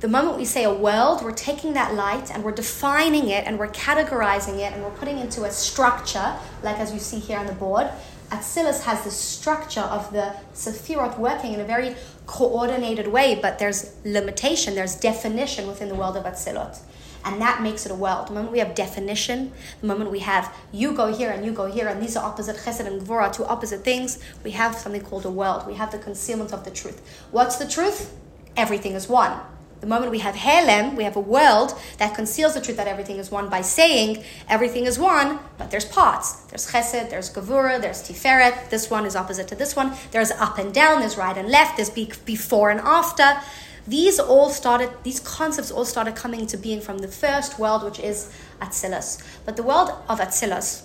[0.02, 3.58] The moment we say a world, we're taking that light and we're defining it and
[3.58, 7.46] we're categorizing it and we're putting into a structure, like as you see here on
[7.46, 7.88] the board.
[8.34, 13.92] Atzilus has the structure of the Sephirot working in a very coordinated way, but there's
[14.06, 16.80] limitation, there's definition within the world of Atzilot
[17.26, 18.28] and that makes it a world.
[18.28, 21.66] The moment we have definition, the moment we have you go here and you go
[21.66, 25.26] here, and these are opposite chesed and gvura, two opposite things, we have something called
[25.26, 25.66] a world.
[25.66, 27.02] We have the concealment of the truth.
[27.32, 28.14] What's the truth?
[28.58, 29.40] Everything is one.
[29.84, 33.18] The moment we have helem, we have a world that conceals the truth that everything
[33.18, 36.36] is one by saying everything is one, but there's parts.
[36.44, 38.70] There's chesed, there's gavura, there's tiferet.
[38.70, 39.92] This one is opposite to this one.
[40.12, 43.42] There's up and down, there's right and left, there's before and after.
[43.86, 48.00] These all started, these concepts all started coming into being from the first world, which
[48.00, 49.22] is Atzilus.
[49.44, 50.84] But the world of Atzilus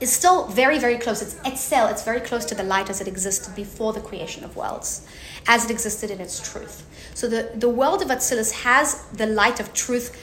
[0.00, 1.22] is still very, very close.
[1.22, 4.56] It's Etzel, it's very close to the light as it existed before the creation of
[4.56, 5.06] worlds,
[5.46, 6.86] as it existed in its truth.
[7.14, 10.16] So the, the world of Atzilus has the light of truth.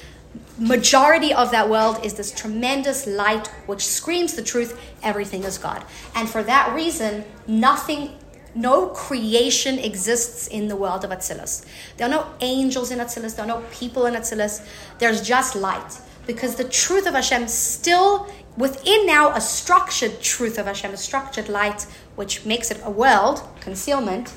[0.58, 5.84] Majority of that world is this tremendous light which screams the truth, everything is God.
[6.16, 8.18] And for that reason, nothing
[8.54, 11.66] no creation exists in the world of Atzilus.
[11.98, 14.66] There are no angels in Atzilus, there are no people in Atzilus.
[15.00, 16.00] There's just light.
[16.28, 21.50] Because the truth of Hashem still, within now a structured truth of Hashem, a structured
[21.50, 21.84] light,
[22.16, 24.34] which makes it a world, concealment,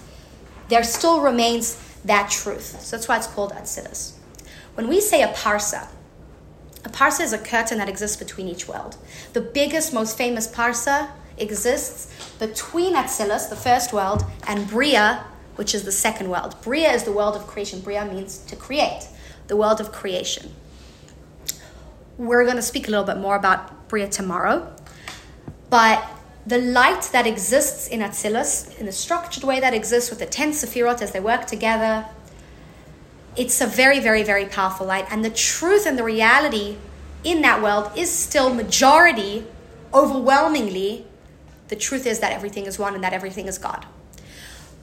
[0.68, 2.80] there still remains that truth.
[2.80, 4.14] So that's why it's called Atzilus.
[4.74, 5.88] When we say a parsa,
[6.84, 8.96] a parsa is a curtain that exists between each world.
[9.32, 15.24] The biggest, most famous parsa exists between Atzilus, the first world, and Bria,
[15.56, 16.56] which is the second world.
[16.62, 17.80] Bria is the world of creation.
[17.80, 19.08] Bria means to create,
[19.46, 20.50] the world of creation.
[22.18, 24.72] we're going to speak a little bit more about Bria tomorrow.
[25.70, 26.04] But
[26.46, 30.52] the light that exists in Atzilus, in the structured way that exists with the 10
[30.52, 32.06] Sephirot as they work together,
[33.36, 35.06] it's a very, very, very powerful light.
[35.10, 36.76] And the truth and the reality
[37.24, 39.46] in that world is still majority,
[39.92, 41.06] overwhelmingly,
[41.68, 43.86] the truth is that everything is one and that everything is God.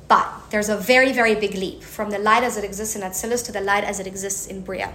[0.08, 3.46] But there's a very, very big leap from the light as it exists in Atzilus
[3.46, 4.94] to the light as it exists in Bria.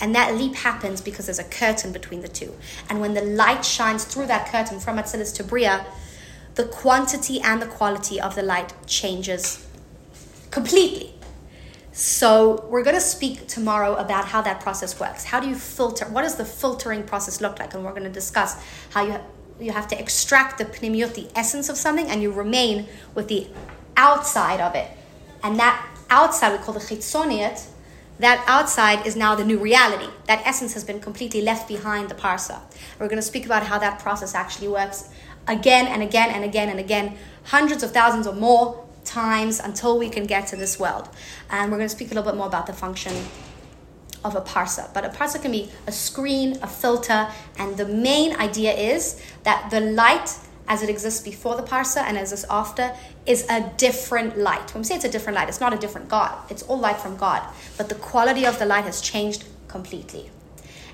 [0.00, 2.54] And that leap happens because there's a curtain between the two.
[2.88, 5.86] And when the light shines through that curtain from Atzilus to Bria,
[6.56, 9.66] the quantity and the quality of the light changes
[10.50, 11.14] completely.
[11.92, 15.24] So we're going to speak tomorrow about how that process works.
[15.24, 16.06] How do you filter?
[16.06, 17.72] What does the filtering process look like?
[17.74, 19.20] And we're going to discuss how you
[19.60, 23.46] you have to extract the pnimiut, the essence of something, and you remain with the
[23.96, 24.90] outside of it.
[25.42, 27.64] And that outside we call the chitzoniut,
[28.18, 30.08] that outside is now the new reality.
[30.26, 32.60] That essence has been completely left behind the parsa.
[32.98, 35.08] We're going to speak about how that process actually works
[35.48, 40.08] again and again and again and again, hundreds of thousands or more times until we
[40.08, 41.08] can get to this world.
[41.50, 43.14] And we're going to speak a little bit more about the function
[44.24, 44.92] of a parsa.
[44.94, 49.70] But a parsa can be a screen, a filter, and the main idea is that
[49.70, 50.38] the light
[50.68, 52.94] as it exists before the parsa and as it's after
[53.26, 54.72] is a different light.
[54.74, 56.32] When we say it's a different light, it's not a different God.
[56.50, 57.42] It's all light from God.
[57.76, 60.30] But the quality of the light has changed completely.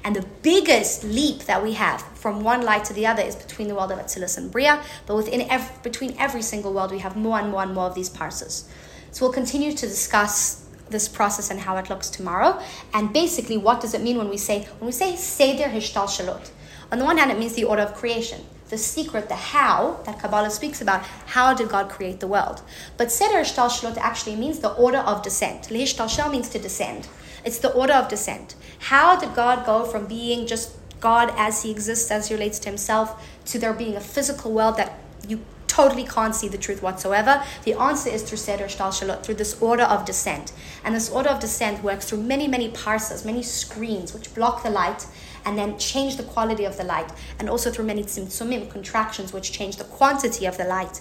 [0.02, 3.68] And the biggest leap that we have from one light to the other is between
[3.68, 4.82] the world of Atzilus and Bria.
[5.06, 7.94] But within every, between every single world, we have more and more and more of
[7.94, 8.66] these parsas.
[9.12, 12.60] So we'll continue to discuss this process and how it looks tomorrow.
[12.94, 16.50] And basically, what does it mean when we say when we say Seder Hishtalshalot?
[16.90, 18.40] On the one hand, it means the order of creation
[18.70, 21.02] the secret, the how that Kabbalah speaks about.
[21.26, 22.62] How did God create the world?
[22.96, 25.64] But Seder Shtalshalot actually means the order of descent.
[25.64, 27.08] Lehishtalshal means to descend.
[27.44, 28.54] It's the order of descent.
[28.78, 32.68] How did God go from being just God as He exists, as He relates to
[32.68, 35.40] Himself, to there being a physical world that you
[35.70, 37.42] totally can't see the truth whatsoever?
[37.64, 40.52] The answer is through Seder Shtalshalot, through this order of descent.
[40.84, 44.70] And this order of descent works through many, many parsas, many screens which block the
[44.70, 45.06] light
[45.44, 49.52] and then change the quality of the light, and also through many tzimtzumim, contractions, which
[49.52, 51.00] change the quantity of the light,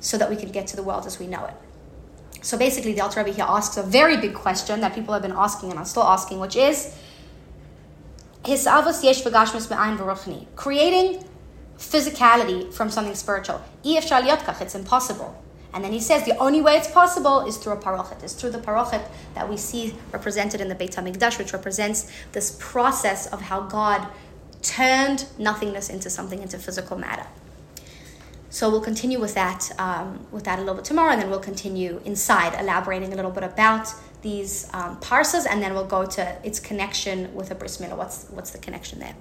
[0.00, 1.54] so that we can get to the world as we know it.
[2.42, 5.32] So basically, the Alter Rebbe here asks a very big question that people have been
[5.32, 6.94] asking and are still asking, which is
[10.56, 11.24] creating
[11.78, 13.62] physicality from something spiritual.
[13.84, 15.42] It's impossible.
[15.72, 18.50] And then he says the only way it's possible is through a parochet, is through
[18.50, 19.02] the parochet
[19.34, 24.08] that we see represented in the Beit HaMikdash, which represents this process of how God
[24.62, 27.26] turned nothingness into something, into physical matter.
[28.50, 31.38] So we'll continue with that, um, with that a little bit tomorrow, and then we'll
[31.38, 33.88] continue inside, elaborating a little bit about
[34.22, 34.98] these um,
[35.48, 37.96] and then we'll go to its connection with a bris milah.
[37.96, 39.14] What's what's the connection there?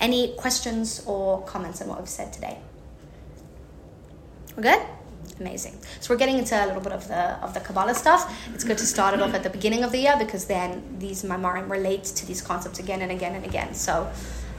[0.00, 2.58] Any questions or comments on what we've said today?
[4.56, 4.82] We're good.
[5.40, 5.76] Amazing.
[6.00, 8.32] So we're getting into a little bit of the of the Kabbalah stuff.
[8.54, 11.24] It's good to start it off at the beginning of the year because then these
[11.24, 13.74] Maamarim relate to these concepts again and again and again.
[13.74, 14.08] So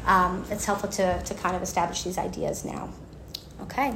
[0.06, 2.90] um, it's helpful to, to kind of establish these ideas now.
[3.62, 3.94] Okay.